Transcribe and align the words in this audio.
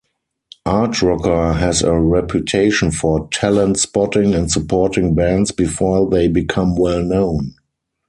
Artrocker 0.65 1.59
has 1.59 1.83
a 1.83 1.95
reputation 1.95 2.89
for 2.89 3.27
talent-spotting 3.29 4.33
and 4.33 4.49
supporting 4.51 5.13
bands 5.13 5.51
before 5.51 6.09
they 6.09 6.27
become 6.27 6.75
well 6.75 7.03
known. 7.03 7.53